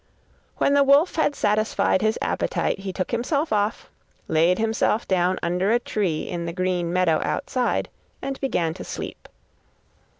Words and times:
When 0.57 0.73
the 0.73 0.83
wolf 0.83 1.15
had 1.17 1.35
satisfied 1.35 2.01
his 2.01 2.17
appetite 2.23 2.79
he 2.79 2.91
took 2.91 3.11
himself 3.11 3.53
off, 3.53 3.87
laid 4.27 4.57
himself 4.57 5.07
down 5.07 5.37
under 5.43 5.69
a 5.69 5.77
tree 5.77 6.23
in 6.27 6.47
the 6.47 6.53
green 6.53 6.91
meadow 6.91 7.21
outside, 7.23 7.87
and 8.19 8.41
began 8.41 8.73
to 8.73 8.83
sleep. 8.83 9.29